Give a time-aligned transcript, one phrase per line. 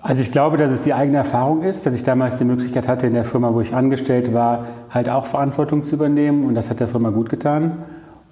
[0.00, 3.06] Also ich glaube, dass es die eigene Erfahrung ist, dass ich damals die Möglichkeit hatte,
[3.06, 6.80] in der Firma, wo ich angestellt war, halt auch Verantwortung zu übernehmen und das hat
[6.80, 7.78] der Firma gut getan.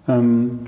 [0.06, 0.60] Ähm,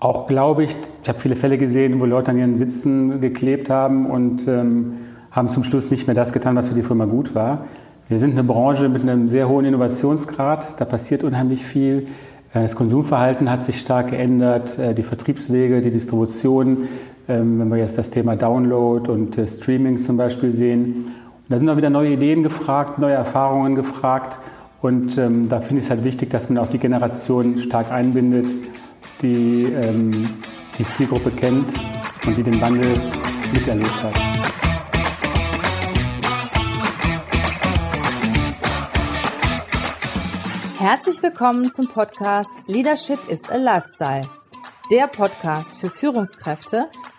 [0.00, 4.06] auch glaube ich, ich habe viele Fälle gesehen, wo Leute an ihren Sitzen geklebt haben
[4.06, 4.94] und ähm,
[5.30, 7.66] haben zum Schluss nicht mehr das getan, was für die Firma gut war.
[8.08, 12.08] Wir sind eine Branche mit einem sehr hohen Innovationsgrad, da passiert unheimlich viel.
[12.52, 16.88] Äh, das Konsumverhalten hat sich stark geändert, äh, die Vertriebswege, die Distribution,
[17.26, 20.94] wenn wir jetzt das Thema Download und äh, Streaming zum Beispiel sehen.
[20.94, 24.38] Und da sind auch wieder neue Ideen gefragt, neue Erfahrungen gefragt.
[24.80, 28.46] Und ähm, da finde ich es halt wichtig, dass man auch die Generation stark einbindet,
[29.20, 30.28] die ähm,
[30.78, 31.66] die Zielgruppe kennt
[32.26, 32.98] und die den Wandel
[33.52, 34.18] miterlebt hat.
[40.78, 44.22] Herzlich willkommen zum Podcast Leadership is a Lifestyle.
[44.90, 46.88] Der Podcast für Führungskräfte,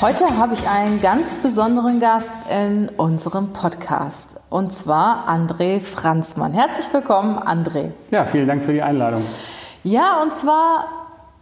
[0.00, 6.54] Heute habe ich einen ganz besonderen Gast in unserem Podcast und zwar André Franzmann.
[6.54, 7.90] Herzlich willkommen, André.
[8.12, 9.24] Ja, vielen Dank für die Einladung.
[9.82, 10.86] Ja, und zwar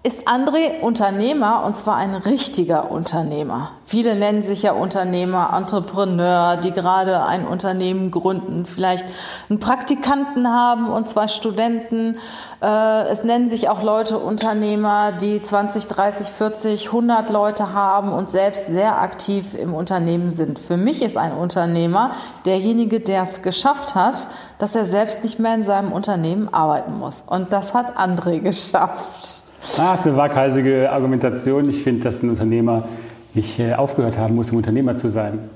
[0.06, 3.72] ist André Unternehmer und zwar ein richtiger Unternehmer.
[3.84, 9.04] Viele nennen sich ja Unternehmer, Entrepreneur, die gerade ein Unternehmen gründen, vielleicht
[9.50, 12.18] einen Praktikanten haben und zwei Studenten.
[12.62, 18.30] Äh, es nennen sich auch Leute Unternehmer, die 20, 30, 40, 100 Leute haben und
[18.30, 20.60] selbst sehr aktiv im Unternehmen sind.
[20.60, 22.12] Für mich ist ein Unternehmer
[22.44, 24.28] derjenige, der es geschafft hat,
[24.60, 27.24] dass er selbst nicht mehr in seinem Unternehmen arbeiten muss.
[27.26, 29.46] Und das hat André geschafft.
[29.74, 31.68] Ah, das ist eine waghalsige Argumentation.
[31.68, 32.88] Ich finde, dass ein Unternehmer
[33.34, 35.50] nicht äh, aufgehört haben muss, um Unternehmer zu sein.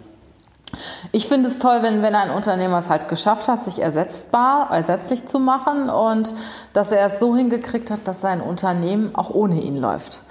[1.13, 5.27] Ich finde es toll, wenn, wenn ein Unternehmer es halt geschafft hat, sich ersetzbar, ersetzlich
[5.27, 6.35] zu machen und
[6.73, 10.23] dass er es so hingekriegt hat, dass sein Unternehmen auch ohne ihn läuft.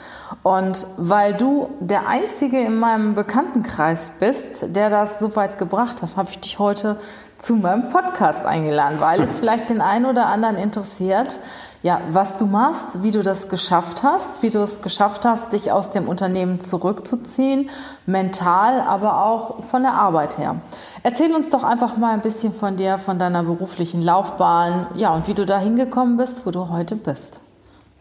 [0.44, 6.16] Und weil du der Einzige in meinem Bekanntenkreis bist, der das so weit gebracht hat,
[6.16, 6.98] habe ich dich heute
[7.40, 11.40] zu meinem Podcast eingeladen, weil es vielleicht den einen oder anderen interessiert,
[11.82, 15.72] ja, was du machst, wie du das geschafft hast, wie du es geschafft hast, dich
[15.72, 17.70] aus dem Unternehmen zurückzuziehen,
[18.06, 20.58] mental, aber auch von der Arbeit her.
[21.04, 25.28] Erzähl uns doch einfach mal ein bisschen von dir, von deiner beruflichen Laufbahn, ja, und
[25.30, 27.40] wie du da hingekommen bist, wo du heute bist.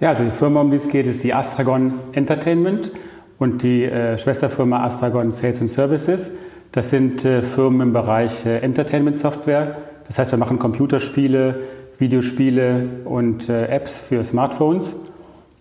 [0.00, 2.90] Ja, also die Firma, um die es geht, ist die Astragon Entertainment
[3.38, 6.32] und die äh, Schwesterfirma Astragon Sales and Services.
[6.72, 9.78] Das sind äh, Firmen im Bereich äh, Entertainment Software.
[10.06, 11.60] Das heißt, wir machen Computerspiele,
[11.98, 14.94] Videospiele und äh, Apps für Smartphones.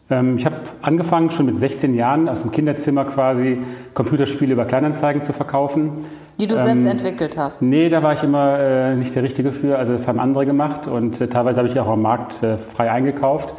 [0.10, 3.58] Ähm, ich habe angefangen, schon mit 16 Jahren aus dem Kinderzimmer quasi
[3.94, 6.06] Computerspiele über Kleinanzeigen zu verkaufen.
[6.40, 7.62] Die du ähm, selbst entwickelt hast?
[7.62, 9.78] Nee, da war ich immer äh, nicht der Richtige für.
[9.78, 12.92] Also das haben andere gemacht und äh, teilweise habe ich auch am Markt äh, frei
[12.92, 13.54] eingekauft.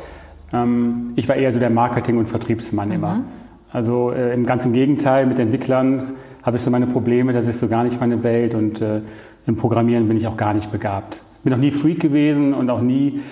[0.52, 2.94] Ähm, ich war eher so der Marketing- und Vertriebsmann mhm.
[2.94, 3.20] immer.
[3.72, 7.68] Also äh, im ganzen Gegenteil, mit Entwicklern habe ich so meine Probleme, das ist so
[7.68, 9.02] gar nicht meine Welt und äh,
[9.46, 12.82] im Programmieren bin ich auch gar nicht begabt bin noch nie Freak gewesen und auch
[12.82, 13.22] nie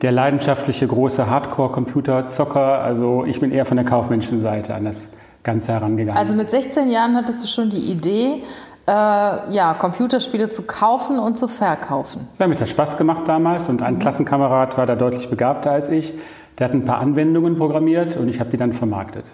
[0.00, 2.78] der leidenschaftliche große Hardcore-Computer-Zocker.
[2.78, 5.08] Also ich bin eher von der kaufmännischen Seite an das
[5.42, 6.16] Ganze herangegangen.
[6.16, 8.42] Also mit 16 Jahren hattest du schon die Idee,
[8.86, 12.28] äh, ja, Computerspiele zu kaufen und zu verkaufen.
[12.38, 13.98] Ja, mir hat das Spaß gemacht damals und ein mhm.
[13.98, 16.14] Klassenkamerad war da deutlich begabter als ich.
[16.58, 19.24] Der hat ein paar Anwendungen programmiert und ich habe die dann vermarktet.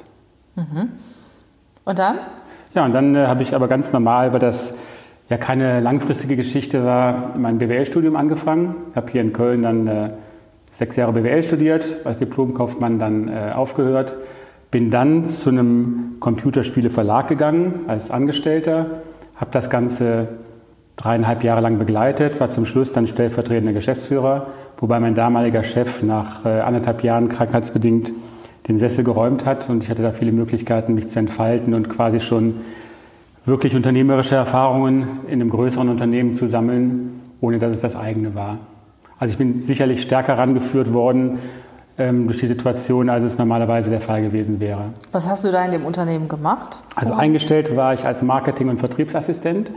[0.54, 0.92] Mhm.
[1.84, 2.18] Und dann?
[2.74, 4.74] Ja, und dann äh, habe ich aber ganz normal, weil das
[5.30, 8.74] ja keine langfristige Geschichte war, mein BWL-Studium angefangen.
[8.90, 10.10] Ich habe hier in Köln dann äh,
[10.76, 14.16] sechs Jahre BWL studiert, als Diplomkaufmann dann äh, aufgehört.
[14.72, 19.02] Bin dann zu einem Computerspieleverlag gegangen als Angestellter,
[19.36, 20.28] habe das Ganze
[20.96, 24.48] dreieinhalb Jahre lang begleitet, war zum Schluss dann stellvertretender Geschäftsführer,
[24.78, 28.12] wobei mein damaliger Chef nach äh, anderthalb Jahren krankheitsbedingt
[28.66, 32.20] den Sessel geräumt hat und ich hatte da viele Möglichkeiten, mich zu entfalten und quasi
[32.20, 32.56] schon
[33.44, 38.58] wirklich unternehmerische Erfahrungen in einem größeren Unternehmen zu sammeln, ohne dass es das eigene war.
[39.18, 41.38] Also ich bin sicherlich stärker rangeführt worden
[41.98, 44.84] ähm, durch die Situation, als es normalerweise der Fall gewesen wäre.
[45.12, 46.82] Was hast du da in dem Unternehmen gemacht?
[46.96, 49.72] Also eingestellt war ich als Marketing- und Vertriebsassistent,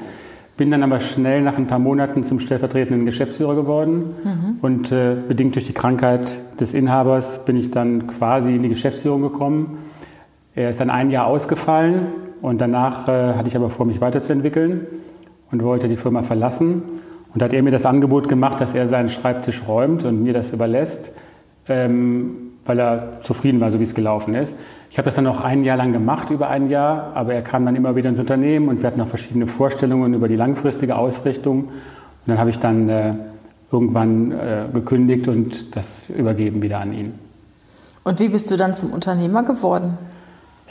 [0.56, 4.57] bin dann aber schnell nach ein paar Monaten zum stellvertretenden Geschäftsführer geworden mhm.
[4.62, 9.21] und äh, bedingt durch die Krankheit des Inhabers bin ich dann quasi in die Geschäftsführung
[9.21, 9.80] gekommen.
[10.54, 12.07] Er ist dann ein Jahr ausgefallen
[12.44, 14.86] und danach äh, hatte ich aber vor, mich weiterzuentwickeln.
[15.50, 16.81] und wollte die Firma verlassen.
[17.31, 20.34] Und da hat er mir das Angebot gemacht, dass er seinen Schreibtisch räumt und mir
[20.34, 21.16] das überlässt,
[21.69, 24.56] ähm, weil er zufrieden war, so wie es gelaufen ist.
[24.92, 27.66] Ich habe das dann noch ein Jahr lang gemacht, über ein Jahr, aber er kam
[27.66, 31.66] dann immer wieder ins Unternehmen und wir hatten noch verschiedene Vorstellungen über die langfristige Ausrichtung.
[31.66, 31.72] Und
[32.25, 33.13] dann habe ich dann äh,
[33.72, 37.13] irgendwann äh, gekündigt und das übergeben wieder an ihn.
[38.04, 39.98] Und wie bist du dann zum Unternehmer geworden?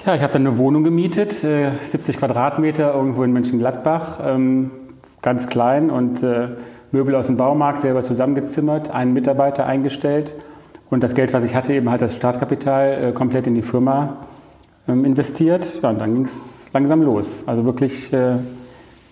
[0.04, 4.72] Ja, ich habe dann eine Wohnung gemietet, äh, 70 Quadratmeter irgendwo in Mönchengladbach, ähm,
[5.22, 6.48] ganz klein und äh,
[6.90, 10.34] Möbel aus dem Baumarkt selber zusammengezimmert, einen Mitarbeiter eingestellt
[10.90, 14.16] und das Geld, was ich hatte, eben halt das Startkapital äh, komplett in die Firma
[14.88, 15.80] ähm, investiert.
[15.80, 17.44] Ja, und dann ging es langsam los.
[17.46, 18.38] Also wirklich äh,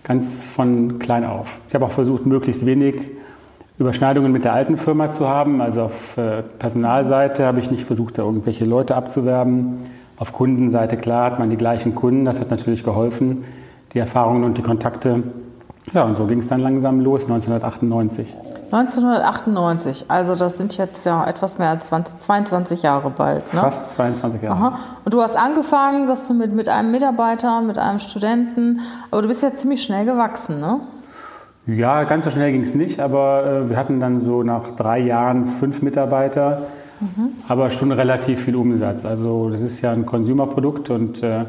[0.02, 1.60] ganz von klein auf.
[1.68, 3.12] Ich habe auch versucht, möglichst wenig
[3.78, 5.60] Überschneidungen mit der alten Firma zu haben.
[5.60, 9.99] Also auf äh, Personalseite habe ich nicht versucht, da irgendwelche Leute abzuwerben.
[10.20, 12.26] Auf Kundenseite, klar, hat man die gleichen Kunden.
[12.26, 13.42] Das hat natürlich geholfen,
[13.94, 15.22] die Erfahrungen und die Kontakte.
[15.94, 18.36] Ja, und so ging es dann langsam los, 1998.
[18.70, 23.54] 1998, also das sind jetzt ja etwas mehr als 20, 22 Jahre bald.
[23.54, 23.60] Ne?
[23.60, 24.56] Fast 22 Jahre.
[24.56, 24.78] Aha.
[25.06, 28.80] Und du hast angefangen, dass du mit, mit einem Mitarbeiter, mit einem Studenten,
[29.10, 30.80] aber du bist ja ziemlich schnell gewachsen, ne?
[31.66, 34.98] Ja, ganz so schnell ging es nicht, aber äh, wir hatten dann so nach drei
[34.98, 36.62] Jahren fünf Mitarbeiter,
[37.00, 37.30] mhm.
[37.48, 39.04] aber schon relativ viel Umsatz.
[39.04, 41.44] Also das ist ja ein Consumer-Produkt und äh,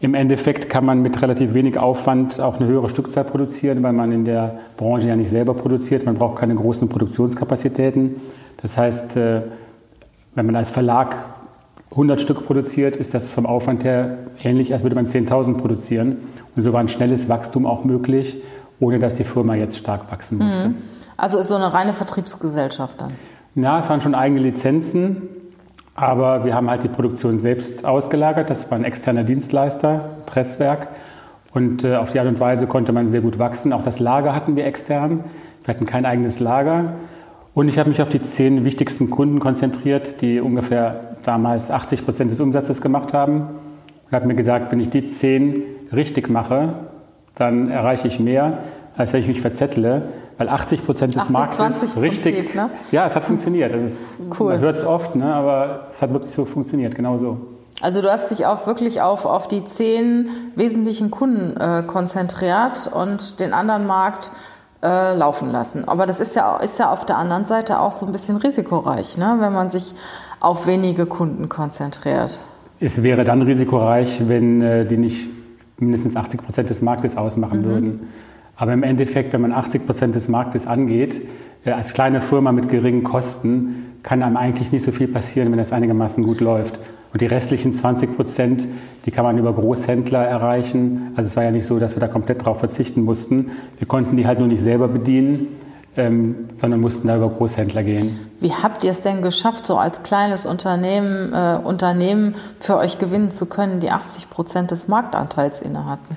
[0.00, 4.12] im Endeffekt kann man mit relativ wenig Aufwand auch eine höhere Stückzahl produzieren, weil man
[4.12, 6.06] in der Branche ja nicht selber produziert.
[6.06, 8.16] Man braucht keine großen Produktionskapazitäten.
[8.62, 9.42] Das heißt, äh,
[10.34, 11.26] wenn man als Verlag
[11.90, 16.18] 100 Stück produziert, ist das vom Aufwand her ähnlich, als würde man 10.000 produzieren.
[16.54, 18.40] Und so war ein schnelles Wachstum auch möglich
[18.80, 20.68] ohne dass die Firma jetzt stark wachsen musste.
[20.70, 20.76] Mhm.
[21.16, 23.14] Also ist so eine reine Vertriebsgesellschaft dann?
[23.60, 25.28] Ja, es waren schon eigene Lizenzen,
[25.96, 28.50] aber wir haben halt die Produktion selbst ausgelagert.
[28.50, 30.86] Das war ein externer Dienstleister, Presswerk.
[31.52, 33.72] Und äh, auf die Art und Weise konnte man sehr gut wachsen.
[33.72, 35.24] Auch das Lager hatten wir extern.
[35.64, 36.92] Wir hatten kein eigenes Lager.
[37.52, 42.30] Und ich habe mich auf die zehn wichtigsten Kunden konzentriert, die ungefähr damals 80 Prozent
[42.30, 43.40] des Umsatzes gemacht haben.
[43.40, 46.74] Und habe mir gesagt, wenn ich die zehn richtig mache,
[47.34, 48.58] dann erreiche ich mehr,
[48.96, 50.02] als wenn ich mich verzettle,
[50.38, 52.36] weil 80 Prozent des 80, Marktes richtig.
[52.36, 52.70] Prinzip, ne?
[52.92, 53.72] Ja, es hat funktioniert.
[53.74, 54.52] Ist, cool.
[54.52, 57.38] Man hört es oft, ne, aber es hat wirklich so funktioniert, genau so.
[57.80, 63.38] Also du hast dich auch wirklich auf, auf die zehn wesentlichen Kunden äh, konzentriert und
[63.38, 64.32] den anderen Markt
[64.82, 65.86] äh, laufen lassen.
[65.86, 69.16] Aber das ist ja, ist ja auf der anderen Seite auch so ein bisschen risikoreich,
[69.16, 69.36] ne?
[69.40, 69.94] wenn man sich
[70.40, 72.42] auf wenige Kunden konzentriert.
[72.80, 75.28] Es wäre dann risikoreich, wenn äh, die nicht
[75.78, 77.64] mindestens 80 Prozent des Marktes ausmachen mhm.
[77.64, 78.08] würden.
[78.58, 81.22] Aber im Endeffekt, wenn man 80 Prozent des Marktes angeht,
[81.64, 85.58] äh, als kleine Firma mit geringen Kosten, kann einem eigentlich nicht so viel passieren, wenn
[85.58, 86.78] das einigermaßen gut läuft.
[87.12, 88.68] Und die restlichen 20 Prozent,
[89.06, 91.12] die kann man über Großhändler erreichen.
[91.16, 93.52] Also es war ja nicht so, dass wir da komplett drauf verzichten mussten.
[93.78, 95.48] Wir konnten die halt nur nicht selber bedienen
[95.98, 98.30] ähm, sondern mussten da über Großhändler gehen.
[98.40, 103.30] Wie habt ihr es denn geschafft, so als kleines Unternehmen, äh, Unternehmen für euch gewinnen
[103.30, 106.16] zu können, die 80 Prozent des Marktanteils innehatten?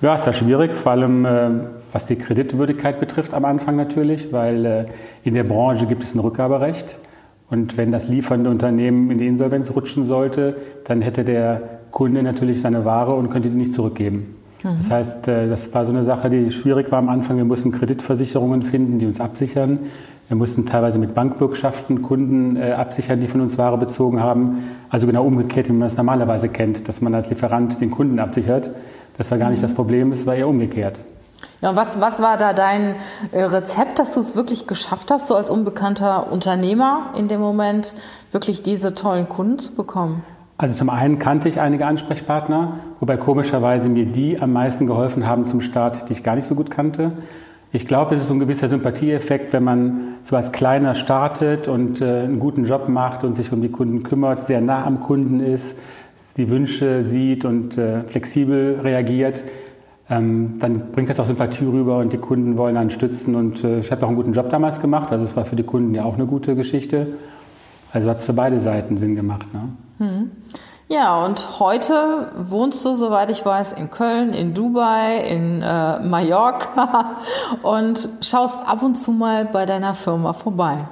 [0.00, 1.50] Ja, es war schwierig, vor allem äh,
[1.92, 4.84] was die Kreditwürdigkeit betrifft am Anfang natürlich, weil äh,
[5.24, 6.98] in der Branche gibt es ein Rückgaberecht.
[7.50, 12.60] Und wenn das liefernde Unternehmen in die Insolvenz rutschen sollte, dann hätte der Kunde natürlich
[12.60, 14.36] seine Ware und könnte die nicht zurückgeben.
[14.62, 14.92] Das mhm.
[14.92, 17.36] heißt, äh, das war so eine Sache, die schwierig war am Anfang.
[17.36, 19.78] Wir mussten Kreditversicherungen finden, die uns absichern.
[20.26, 24.64] Wir mussten teilweise mit Bankbürgschaften Kunden äh, absichern, die von uns Ware bezogen haben.
[24.90, 28.72] Also genau umgekehrt, wie man es normalerweise kennt, dass man als Lieferant den Kunden absichert.
[29.16, 29.66] Das war gar nicht mhm.
[29.66, 31.00] das Problem, es war eher umgekehrt.
[31.60, 32.94] Ja, was, was war da dein
[33.32, 37.96] äh, Rezept, dass du es wirklich geschafft hast, so als unbekannter Unternehmer in dem Moment
[38.30, 40.22] wirklich diese tollen Kunden zu bekommen?
[40.56, 45.46] Also zum einen kannte ich einige Ansprechpartner, wobei komischerweise mir die am meisten geholfen haben
[45.46, 47.12] zum Start, die ich gar nicht so gut kannte.
[47.70, 52.00] Ich glaube, es ist so ein gewisser Sympathieeffekt, wenn man so als Kleiner startet und
[52.00, 55.40] äh, einen guten Job macht und sich um die Kunden kümmert, sehr nah am Kunden
[55.40, 55.78] ist,
[56.36, 59.44] die Wünsche sieht und äh, flexibel reagiert.
[60.10, 63.34] Ähm, dann bringt das auch Sympathie rüber und die Kunden wollen dann stützen.
[63.34, 65.64] Und äh, ich habe auch einen guten Job damals gemacht, also es war für die
[65.64, 67.08] Kunden ja auch eine gute Geschichte.
[67.92, 69.46] Also hat es für beide Seiten Sinn gemacht.
[69.52, 69.68] Ne?
[69.98, 70.30] Hm.
[70.90, 77.16] Ja, und heute wohnst du, soweit ich weiß, in Köln, in Dubai, in äh, Mallorca
[77.62, 80.86] und schaust ab und zu mal bei deiner Firma vorbei.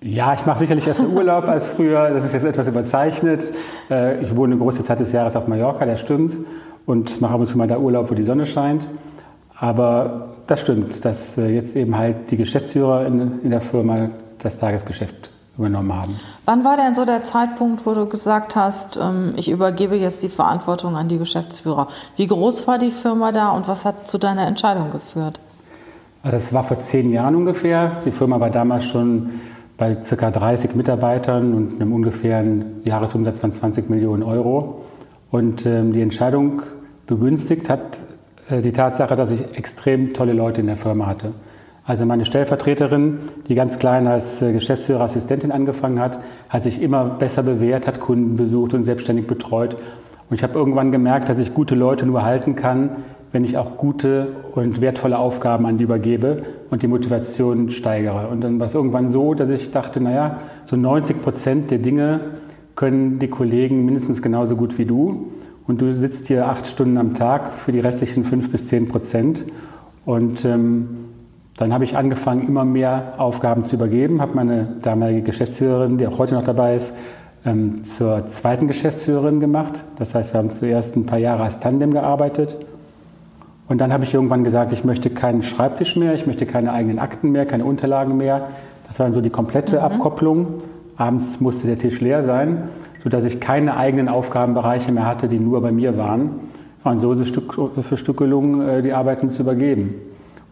[0.00, 2.08] Ja, ich mache sicherlich öfter Urlaub als früher.
[2.08, 3.52] Das ist jetzt etwas überzeichnet.
[3.90, 6.38] Äh, ich wohne eine große Zeit des Jahres auf Mallorca, das stimmt.
[6.86, 8.88] Und mache ab und zu mal da Urlaub, wo die Sonne scheint.
[9.58, 14.08] Aber das stimmt, dass äh, jetzt eben halt die Geschäftsführer in, in der Firma
[14.38, 16.18] das Tagesgeschäft übernommen haben.
[16.46, 20.28] Wann war denn so der Zeitpunkt, wo du gesagt hast, ähm, ich übergebe jetzt die
[20.28, 21.88] Verantwortung an die Geschäftsführer?
[22.16, 25.38] Wie groß war die Firma da und was hat zu deiner Entscheidung geführt?
[26.22, 27.92] Also es war vor zehn Jahren ungefähr.
[28.04, 29.40] Die Firma war damals schon
[29.76, 30.30] bei ca.
[30.30, 34.82] 30 Mitarbeitern und einem ungefähren Jahresumsatz von 20 Millionen Euro.
[35.30, 36.62] Und ähm, die Entscheidung
[37.06, 37.98] begünstigt hat
[38.48, 41.32] äh, die Tatsache, dass ich extrem tolle Leute in der Firma hatte.
[41.84, 43.18] Also meine Stellvertreterin,
[43.48, 46.18] die ganz klein als äh, Geschäftsführerassistentin angefangen hat,
[46.48, 49.76] hat sich immer besser bewährt, hat Kunden besucht und selbstständig betreut.
[50.28, 52.90] Und ich habe irgendwann gemerkt, dass ich gute Leute nur halten kann,
[53.32, 58.28] wenn ich auch gute und wertvolle Aufgaben an die übergebe und die Motivation steigere.
[58.28, 62.20] Und dann war es irgendwann so, dass ich dachte, naja, so 90 Prozent der Dinge
[62.80, 65.26] können die Kollegen mindestens genauso gut wie du.
[65.66, 69.44] Und du sitzt hier acht Stunden am Tag für die restlichen fünf bis zehn Prozent.
[70.06, 70.88] Und ähm,
[71.58, 76.16] dann habe ich angefangen, immer mehr Aufgaben zu übergeben, habe meine damalige Geschäftsführerin, die auch
[76.16, 76.94] heute noch dabei ist,
[77.44, 79.84] ähm, zur zweiten Geschäftsführerin gemacht.
[79.98, 82.56] Das heißt, wir haben zuerst ein paar Jahre als Tandem gearbeitet
[83.68, 86.98] und dann habe ich irgendwann gesagt, ich möchte keinen Schreibtisch mehr, ich möchte keine eigenen
[86.98, 88.48] Akten mehr, keine Unterlagen mehr.
[88.86, 89.82] Das war dann so die komplette mhm.
[89.82, 90.46] Abkopplung.
[91.00, 92.68] Abends musste der Tisch leer sein,
[93.02, 96.30] sodass ich keine eigenen Aufgabenbereiche mehr hatte, die nur bei mir waren.
[96.84, 99.94] Und so ist es Stück für Stück gelungen, äh, die Arbeiten zu übergeben.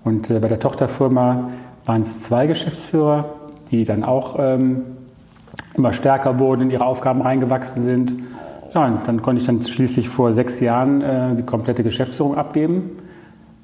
[0.04, 1.50] Und äh, bei der Tochterfirma
[1.84, 3.30] waren es zwei Geschäftsführer,
[3.70, 4.82] die dann auch ähm,
[5.74, 8.12] immer stärker wurden, in ihre Aufgaben reingewachsen sind.
[8.74, 12.90] Ja, und dann konnte ich dann schließlich vor sechs Jahren äh, die komplette Geschäftsführung abgeben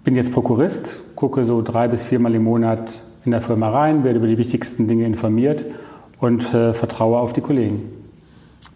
[0.04, 2.92] bin jetzt Prokurist, gucke so drei bis viermal im Monat
[3.24, 5.64] in der Firma rein, werde über die wichtigsten Dinge informiert
[6.24, 7.90] und äh, vertraue auf die Kollegen.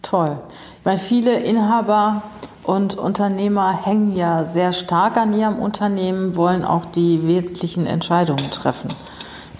[0.03, 0.39] Toll.
[0.77, 2.23] Ich meine, viele Inhaber
[2.65, 8.89] und Unternehmer hängen ja sehr stark an ihrem Unternehmen, wollen auch die wesentlichen Entscheidungen treffen.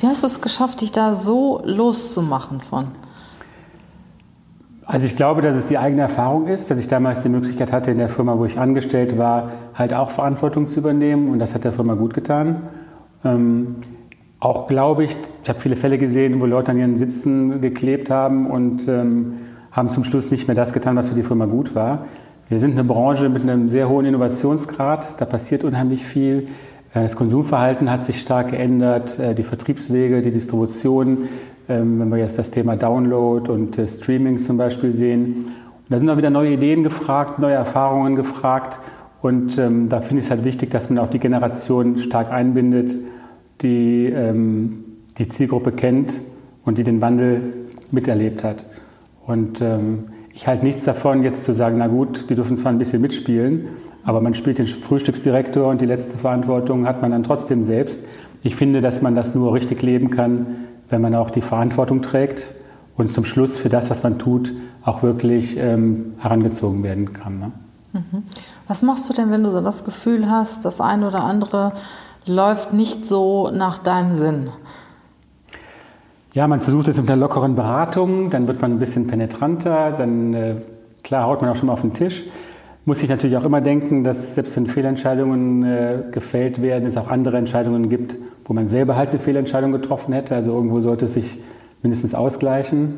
[0.01, 2.89] Wie hast du es geschafft, dich da so loszumachen von?
[4.85, 7.91] Also ich glaube, dass es die eigene Erfahrung ist, dass ich damals die Möglichkeit hatte,
[7.91, 11.65] in der Firma, wo ich angestellt war, halt auch Verantwortung zu übernehmen und das hat
[11.65, 12.63] der Firma gut getan.
[13.25, 13.77] Ähm,
[14.41, 18.47] auch glaube ich, ich habe viele Fälle gesehen, wo Leute an ihren Sitzen geklebt haben
[18.51, 19.35] und ähm,
[19.73, 22.07] haben zum Schluss nicht mehr das getan, was für die Firma gut war.
[22.49, 26.49] Wir sind eine Branche mit einem sehr hohen Innovationsgrad, da passiert unheimlich viel.
[26.95, 31.25] Äh, das Konsumverhalten hat sich stark geändert, äh, die Vertriebswege, die Distribution,
[31.69, 35.35] ähm, wenn wir jetzt das Thema Download und äh, Streaming zum Beispiel sehen.
[35.35, 38.79] Und da sind auch wieder neue Ideen gefragt, neue Erfahrungen gefragt.
[39.21, 42.97] Und ähm, da finde ich es halt wichtig, dass man auch die Generation stark einbindet,
[43.61, 44.85] die ähm,
[45.19, 46.21] die Zielgruppe kennt
[46.65, 48.65] und die den Wandel miterlebt hat.
[49.27, 52.79] Und ähm, ich halte nichts davon, jetzt zu sagen, na gut, die dürfen zwar ein
[52.79, 53.67] bisschen mitspielen,
[54.05, 58.03] aber man spielt den Frühstücksdirektor und die letzte Verantwortung hat man dann trotzdem selbst.
[58.43, 60.47] Ich finde, dass man das nur richtig leben kann,
[60.89, 62.47] wenn man auch die Verantwortung trägt
[62.97, 67.41] und zum Schluss für das, was man tut, auch wirklich ähm, herangezogen werden kann.
[67.41, 67.53] Ne?
[67.93, 68.23] Mhm.
[68.69, 71.73] Was machst du denn, wenn du so das Gefühl hast, das eine oder andere
[72.29, 74.51] läuft nicht so nach deinem Sinn?
[76.35, 80.35] Ja, man versucht es mit einer lockeren Beratung, dann wird man ein bisschen penetranter, dann
[80.35, 80.55] äh,
[81.03, 82.25] klar haut man auch schon mal auf den Tisch.
[82.85, 87.09] Muss ich natürlich auch immer denken, dass selbst wenn Fehlentscheidungen äh, gefällt werden, es auch
[87.09, 90.35] andere Entscheidungen gibt, wo man selber halt eine Fehlentscheidung getroffen hätte.
[90.35, 91.39] Also irgendwo sollte es sich
[91.83, 92.95] mindestens ausgleichen.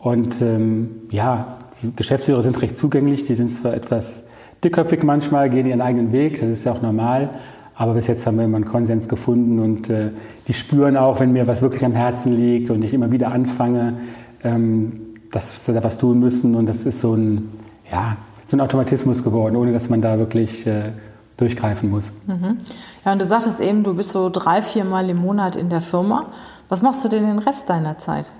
[0.00, 3.24] Und ähm, ja, die Geschäftsführer sind recht zugänglich.
[3.26, 4.24] Die sind zwar etwas
[4.64, 6.40] dickköpfig manchmal, gehen ihren eigenen Weg.
[6.40, 7.30] Das ist ja auch normal.
[7.80, 10.10] Aber bis jetzt haben wir immer einen Konsens gefunden und äh,
[10.48, 13.98] die spüren auch, wenn mir was wirklich am Herzen liegt und ich immer wieder anfange,
[14.42, 16.56] ähm, dass wir da was tun müssen.
[16.56, 17.48] Und das ist so ein,
[17.90, 18.16] ja,
[18.46, 20.90] so ein Automatismus geworden, ohne dass man da wirklich äh,
[21.36, 22.06] durchgreifen muss.
[22.26, 22.58] Mhm.
[23.04, 25.80] Ja, und du sagtest eben, du bist so drei, vier Mal im Monat in der
[25.80, 26.26] Firma.
[26.68, 28.32] Was machst du denn den Rest deiner Zeit?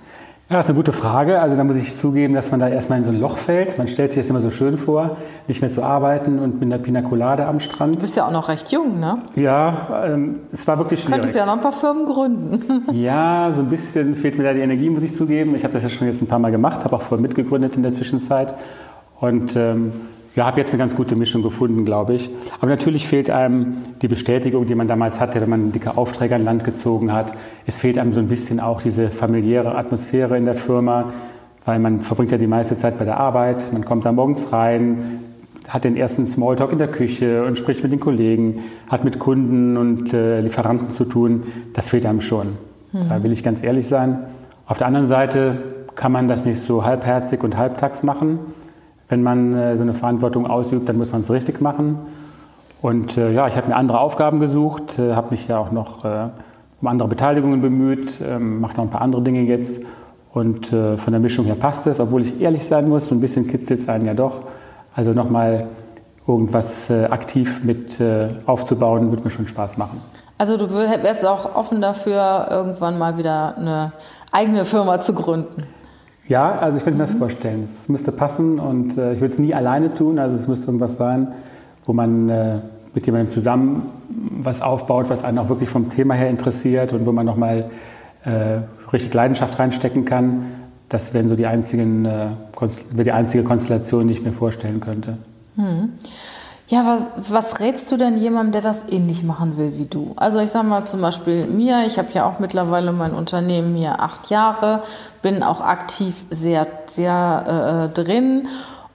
[0.51, 1.43] Ja, das ist eine gute Frage.
[1.43, 3.77] Also da muss ich zugeben, dass man da erstmal in so ein Loch fällt.
[3.77, 6.79] Man stellt sich das immer so schön vor, nicht mehr zu arbeiten und mit einer
[6.79, 7.97] Pinacolade am Strand.
[7.97, 9.19] Du bist ja auch noch recht jung, ne?
[9.37, 11.17] Ja, ähm, es war wirklich schwierig.
[11.17, 12.85] Könntest ja noch ein paar Firmen gründen.
[12.93, 15.55] ja, so ein bisschen fehlt mir da die Energie, muss ich zugeben.
[15.55, 17.83] Ich habe das ja schon jetzt ein paar Mal gemacht, habe auch vorher mitgegründet in
[17.83, 18.55] der Zwischenzeit.
[19.21, 19.93] Und ähm,
[20.35, 22.31] ja, habe jetzt eine ganz gute Mischung gefunden, glaube ich.
[22.61, 26.45] Aber natürlich fehlt einem die Bestätigung, die man damals hatte, wenn man dicke Aufträge an
[26.45, 27.35] Land gezogen hat.
[27.67, 31.13] Es fehlt einem so ein bisschen auch diese familiäre Atmosphäre in der Firma,
[31.65, 33.73] weil man verbringt ja die meiste Zeit bei der Arbeit.
[33.73, 35.21] Man kommt da morgens rein,
[35.67, 39.77] hat den ersten Smalltalk in der Küche und spricht mit den Kollegen, hat mit Kunden
[39.77, 41.45] und äh, Lieferanten zu tun.
[41.75, 42.59] Das fehlt einem schon.
[42.93, 43.09] Mhm.
[43.09, 44.21] Da will ich ganz ehrlich sein.
[44.67, 45.57] Auf der anderen Seite
[45.95, 48.39] kann man das nicht so halbherzig und halbtags machen
[49.09, 51.99] wenn man äh, so eine Verantwortung ausübt, dann muss man es richtig machen.
[52.81, 56.05] Und äh, ja, ich habe mir andere Aufgaben gesucht, äh, habe mich ja auch noch
[56.81, 59.85] um andere Beteiligungen bemüht, ähm, mache noch ein paar andere Dinge jetzt.
[60.33, 63.49] Und von der Mischung her passt es, obwohl ich ehrlich sein muss, so ein bisschen
[63.49, 64.43] kitzelt es einen ja doch.
[64.95, 65.67] Also nochmal
[66.29, 68.01] irgendwas aktiv mit
[68.47, 70.01] aufzubauen, würde mir schon Spaß machen.
[70.37, 73.93] Also du wärst auch offen dafür, irgendwann mal wieder eine
[74.31, 75.65] eigene Firma zu gründen.
[76.29, 77.63] Ja, also ich könnte mir das vorstellen.
[77.63, 80.19] Es müsste passen und äh, ich würde es nie alleine tun.
[80.19, 81.29] Also es müsste irgendwas sein,
[81.87, 82.59] wo man äh,
[82.95, 83.91] mit jemandem zusammen
[84.43, 87.71] was aufbaut, was einen auch wirklich vom Thema her interessiert und wo man nochmal
[88.25, 88.61] äh,
[88.93, 90.47] richtig Leidenschaft reinstecken kann.
[90.91, 92.29] Das wären so die einzigen, äh,
[92.91, 95.17] wäre die einzige Konstellation, die ich mir vorstellen könnte.
[95.57, 95.95] Hm.
[96.71, 100.13] Ja, was, was rätst du denn jemandem, der das ähnlich machen will wie du?
[100.17, 104.01] Also ich sage mal zum Beispiel mir, ich habe ja auch mittlerweile mein Unternehmen hier
[104.01, 104.83] acht Jahre,
[105.23, 108.49] bin auch aktiv sehr, sehr äh, drin.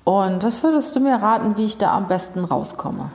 [0.03, 3.09] Und was würdest du mir raten, wie ich da am besten rauskomme?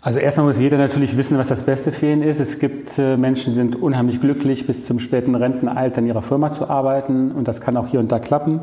[0.00, 2.40] Also erstmal muss jeder natürlich wissen, was das Beste für ihn ist.
[2.40, 6.52] Es gibt äh, Menschen, die sind unheimlich glücklich, bis zum späten Rentenalter in ihrer Firma
[6.52, 8.60] zu arbeiten und das kann auch hier und da klappen.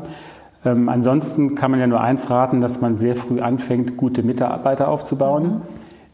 [0.64, 4.88] Ähm, ansonsten kann man ja nur eins raten, dass man sehr früh anfängt, gute Mitarbeiter
[4.88, 5.60] aufzubauen, mhm.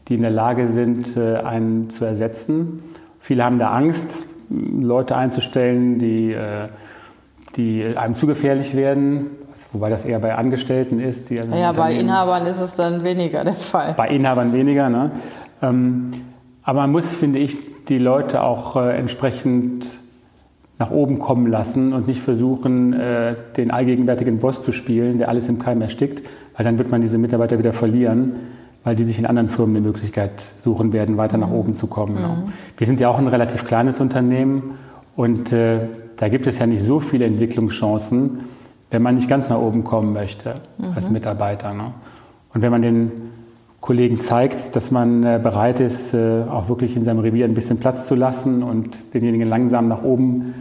[0.07, 2.83] die in der Lage sind, äh, einen zu ersetzen.
[3.19, 6.67] Viele haben da Angst, Leute einzustellen, die, äh,
[7.55, 9.31] die einem zu gefährlich werden,
[9.73, 11.31] wobei das eher bei Angestellten ist.
[11.31, 13.93] Die also ja, bei Inhabern ist es dann weniger der Fall.
[13.97, 15.11] Bei Inhabern weniger, ne?
[15.61, 16.11] Ähm,
[16.61, 19.85] aber man muss, finde ich, die Leute auch äh, entsprechend
[20.77, 25.47] nach oben kommen lassen und nicht versuchen, äh, den allgegenwärtigen Boss zu spielen, der alles
[25.47, 28.33] im Keim erstickt, weil dann wird man diese Mitarbeiter wieder verlieren,
[28.83, 30.31] weil die sich in anderen Firmen eine Möglichkeit
[30.63, 31.55] suchen werden, weiter nach mhm.
[31.55, 32.15] oben zu kommen.
[32.15, 32.53] Mhm.
[32.77, 34.77] Wir sind ja auch ein relativ kleines Unternehmen
[35.15, 35.79] und äh,
[36.17, 38.41] da gibt es ja nicht so viele Entwicklungschancen,
[38.91, 40.93] wenn man nicht ganz nach oben kommen möchte mhm.
[40.93, 41.73] als Mitarbeiter.
[41.73, 41.93] Ne?
[42.53, 43.11] Und wenn man den
[43.79, 48.05] Kollegen zeigt, dass man äh, bereit ist, auch wirklich in seinem Revier ein bisschen Platz
[48.07, 50.53] zu lassen und denjenigen langsam nach oben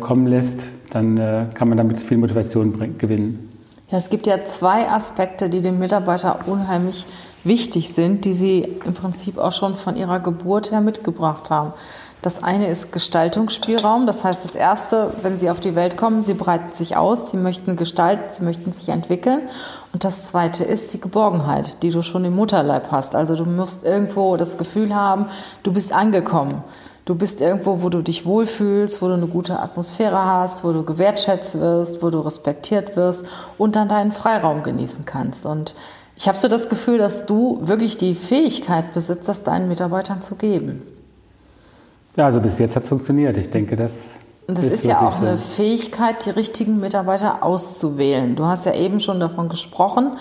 [0.00, 3.48] kommen lässt, dann kann man damit viel Motivation gewinnen.
[3.90, 7.06] Ja, es gibt ja zwei Aspekte, die dem Mitarbeiter unheimlich
[7.44, 11.72] wichtig sind, die Sie im Prinzip auch schon von Ihrer Geburt her mitgebracht haben.
[12.22, 14.06] Das eine ist Gestaltungsspielraum.
[14.06, 17.36] Das heißt, das erste, wenn Sie auf die Welt kommen, Sie breiten sich aus, Sie
[17.36, 19.42] möchten gestalten, Sie möchten sich entwickeln.
[19.92, 23.14] Und das zweite ist die Geborgenheit, die du schon im Mutterleib hast.
[23.14, 25.26] Also du musst irgendwo das Gefühl haben,
[25.64, 26.64] du bist angekommen.
[27.04, 30.84] Du bist irgendwo, wo du dich wohlfühlst, wo du eine gute Atmosphäre hast, wo du
[30.84, 33.26] gewertschätzt wirst, wo du respektiert wirst
[33.58, 35.44] und dann deinen Freiraum genießen kannst.
[35.44, 35.74] Und
[36.16, 40.36] ich habe so das Gefühl, dass du wirklich die Fähigkeit besitzt, das deinen Mitarbeitern zu
[40.36, 40.82] geben.
[42.16, 43.36] Ja, also bis jetzt hat es funktioniert.
[43.36, 44.20] Ich denke, das.
[44.46, 48.36] Und es ist, ist ja auch eine Fähigkeit, die richtigen Mitarbeiter auszuwählen.
[48.36, 50.12] Du hast ja eben schon davon gesprochen,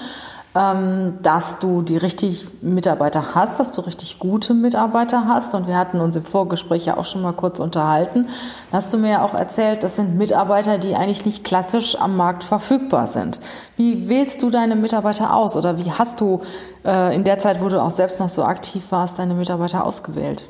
[0.53, 5.55] dass du die richtigen Mitarbeiter hast, dass du richtig gute Mitarbeiter hast.
[5.55, 8.27] Und wir hatten uns im Vorgespräch ja auch schon mal kurz unterhalten.
[8.69, 12.17] Da hast du mir ja auch erzählt, das sind Mitarbeiter, die eigentlich nicht klassisch am
[12.17, 13.39] Markt verfügbar sind.
[13.77, 15.57] Wie wählst du deine Mitarbeiter aus?
[15.57, 16.41] Oder wie hast du
[16.85, 20.49] äh, in der Zeit, wo du auch selbst noch so aktiv warst, deine Mitarbeiter ausgewählt?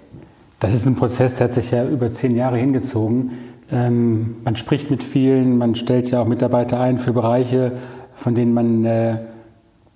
[0.59, 3.31] Das ist ein Prozess, der hat sich ja über zehn Jahre hingezogen.
[3.71, 7.71] Ähm, man spricht mit vielen, man stellt ja auch Mitarbeiter ein für Bereiche,
[8.15, 9.19] von denen man äh,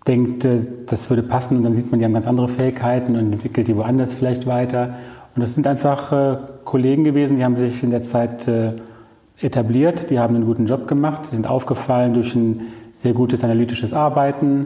[0.07, 3.33] denkt, äh, das würde passen und dann sieht man, die haben ganz andere Fähigkeiten und
[3.33, 4.95] entwickelt die woanders vielleicht weiter.
[5.35, 8.73] Und das sind einfach äh, Kollegen gewesen, die haben sich in der Zeit äh,
[9.39, 12.61] etabliert, die haben einen guten Job gemacht, die sind aufgefallen durch ein
[12.93, 14.65] sehr gutes analytisches Arbeiten,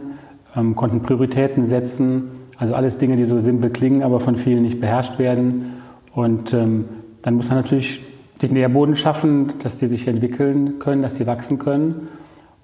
[0.56, 4.80] ähm, konnten Prioritäten setzen, also alles Dinge, die so simpel klingen, aber von vielen nicht
[4.80, 5.72] beherrscht werden.
[6.14, 6.86] Und ähm,
[7.22, 8.00] dann muss man natürlich
[8.40, 12.08] den Nährboden schaffen, dass die sich entwickeln können, dass die wachsen können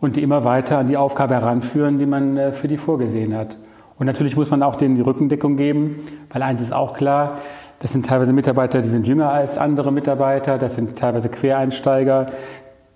[0.00, 3.56] und die immer weiter an die Aufgabe heranführen, die man äh, für die vorgesehen hat.
[3.98, 7.38] Und natürlich muss man auch denen die Rückendeckung geben, weil eins ist auch klar,
[7.80, 12.26] das sind teilweise Mitarbeiter, die sind jünger als andere Mitarbeiter, das sind teilweise Quereinsteiger,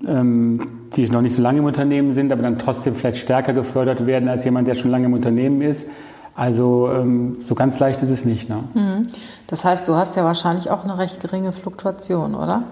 [0.07, 0.61] ähm,
[0.95, 4.29] die noch nicht so lange im Unternehmen sind, aber dann trotzdem vielleicht stärker gefördert werden
[4.29, 5.89] als jemand, der schon lange im Unternehmen ist.
[6.35, 8.49] Also ähm, so ganz leicht ist es nicht.
[8.49, 8.65] Ne?
[8.75, 9.07] Mhm.
[9.49, 12.65] Das heißt, du hast ja wahrscheinlich auch eine recht geringe Fluktuation, oder?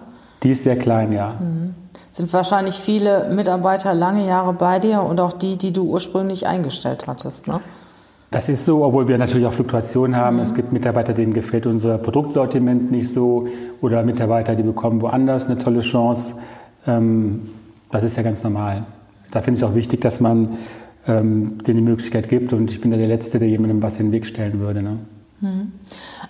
[0.43, 1.35] Die ist sehr klein, ja.
[1.41, 1.75] Mhm.
[2.13, 7.07] Sind wahrscheinlich viele Mitarbeiter lange Jahre bei dir und auch die, die du ursprünglich eingestellt
[7.07, 7.61] hattest, ne?
[8.33, 10.37] Das ist so, obwohl wir natürlich auch Fluktuationen haben.
[10.37, 10.43] Mhm.
[10.43, 13.49] Es gibt Mitarbeiter, denen gefällt unser Produktsortiment nicht so
[13.81, 16.37] oder Mitarbeiter, die bekommen woanders eine tolle Chance.
[16.87, 17.49] Ähm,
[17.91, 18.85] das ist ja ganz normal.
[19.33, 20.59] Da finde ich es auch wichtig, dass man
[21.09, 22.53] ähm, denen die Möglichkeit gibt.
[22.53, 24.83] Und ich bin ja der Letzte, der jemandem was in den Weg stellen würde.
[24.83, 24.99] Ne?
[25.41, 25.73] Hm.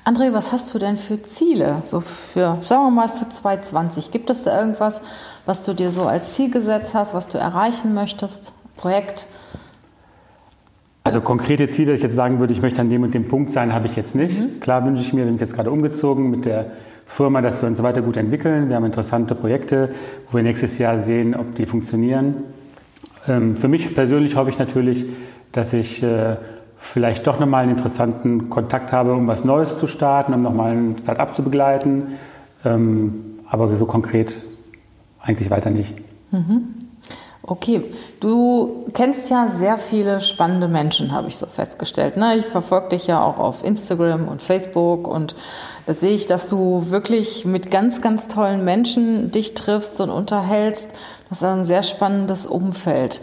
[0.04, 1.80] André, was hast du denn für Ziele?
[1.84, 4.10] So für, sagen wir mal, für 2020.
[4.10, 5.02] Gibt es da irgendwas,
[5.46, 8.52] was du dir so als Ziel gesetzt hast, was du erreichen möchtest?
[8.76, 9.26] Projekt?
[11.04, 13.52] Also konkrete Ziele, dass ich jetzt sagen würde, ich möchte an dem und dem Punkt
[13.52, 14.38] sein, habe ich jetzt nicht.
[14.38, 14.60] Mhm.
[14.60, 16.72] Klar wünsche ich mir, wir sind jetzt gerade umgezogen mit der
[17.06, 18.68] Firma, dass wir uns weiter gut entwickeln.
[18.68, 19.90] Wir haben interessante Projekte,
[20.30, 22.44] wo wir nächstes Jahr sehen, ob die funktionieren.
[23.26, 25.04] Ähm, für mich persönlich hoffe ich natürlich,
[25.52, 26.36] dass ich äh,
[26.80, 30.96] vielleicht doch nochmal einen interessanten Kontakt habe, um was Neues zu starten, um nochmal ein
[31.00, 32.18] Start-up zu begleiten.
[32.64, 34.32] Ähm, aber so konkret
[35.20, 35.94] eigentlich weiter nicht.
[36.30, 36.74] Mhm.
[37.42, 37.82] Okay,
[38.20, 42.16] du kennst ja sehr viele spannende Menschen, habe ich so festgestellt.
[42.16, 42.36] Ne?
[42.36, 45.34] Ich verfolge dich ja auch auf Instagram und Facebook und
[45.86, 50.90] da sehe ich, dass du wirklich mit ganz, ganz tollen Menschen dich triffst und unterhältst.
[51.28, 53.20] Das ist ein sehr spannendes Umfeld.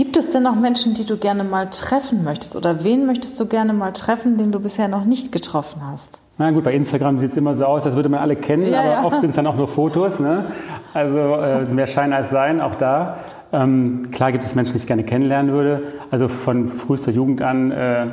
[0.00, 2.56] Gibt es denn noch Menschen, die du gerne mal treffen möchtest?
[2.56, 6.22] Oder wen möchtest du gerne mal treffen, den du bisher noch nicht getroffen hast?
[6.38, 8.80] Na gut, bei Instagram sieht es immer so aus, als würde man alle kennen, ja,
[8.80, 9.04] aber ja.
[9.04, 10.18] oft sind es dann auch nur Fotos.
[10.18, 10.46] Ne?
[10.94, 13.18] Also äh, mehr Schein als Sein, auch da.
[13.52, 15.82] Ähm, klar gibt es Menschen, die ich gerne kennenlernen würde.
[16.10, 18.06] Also von frühester Jugend an, äh,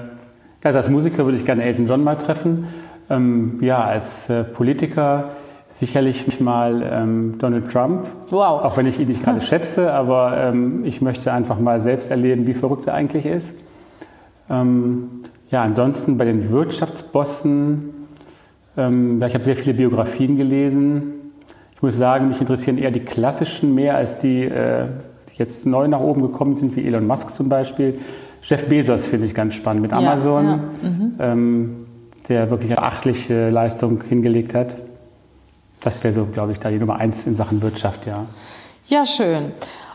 [0.66, 2.68] also als Musiker würde ich gerne Elton John mal treffen.
[3.10, 5.30] Ähm, ja, als äh, Politiker
[5.78, 8.08] sicherlich mal ähm, Donald Trump.
[8.30, 8.64] Wow.
[8.64, 12.48] Auch wenn ich ihn nicht gerade schätze, aber ähm, ich möchte einfach mal selbst erleben,
[12.48, 13.56] wie verrückt er eigentlich ist.
[14.50, 17.94] Ähm, ja, ansonsten bei den Wirtschaftsbossen,
[18.76, 21.14] ähm, ja, ich habe sehr viele Biografien gelesen.
[21.76, 24.88] Ich muss sagen, mich interessieren eher die klassischen mehr als die, äh,
[25.30, 28.00] die jetzt neu nach oben gekommen sind, wie Elon Musk zum Beispiel.
[28.42, 30.46] Jeff Bezos finde ich ganz spannend mit Amazon.
[30.46, 30.90] Ja, ja.
[30.90, 31.14] Mhm.
[31.20, 31.76] Ähm,
[32.30, 34.76] der wirklich eine achtliche Leistung hingelegt hat.
[35.82, 38.26] Das wäre so, glaube ich, da die Nummer eins in Sachen Wirtschaft, ja.
[38.88, 39.52] Ja, schön.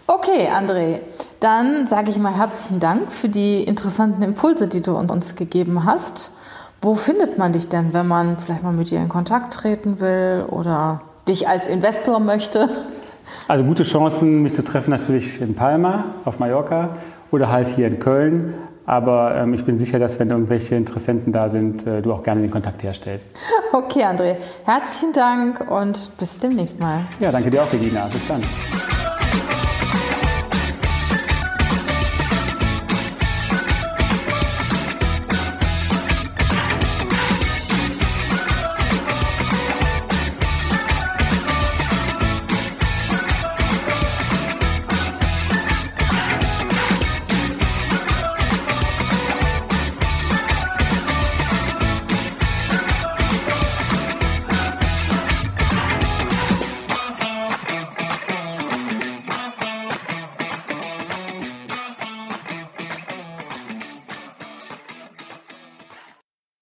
[0.07, 1.01] Okay, André,
[1.41, 6.33] dann sage ich mal herzlichen Dank für die interessanten Impulse, die du uns gegeben hast.
[6.81, 10.45] Wo findet man dich denn, wenn man vielleicht mal mit dir in Kontakt treten will
[10.51, 12.69] oder dich als Investor möchte?
[13.49, 16.97] Also gute Chancen, mich zu treffen natürlich in Palma auf Mallorca
[17.31, 18.55] oder halt hier in Köln.
[18.87, 22.41] Aber ähm, ich bin sicher, dass wenn irgendwelche Interessenten da sind, äh, du auch gerne
[22.41, 23.31] den Kontakt herstellst.
[23.73, 24.37] Okay, André.
[24.65, 27.07] Herzlichen Dank und bis demnächst mal.
[27.21, 28.07] Ja, danke dir auch, Regina.
[28.13, 28.43] Bis dann.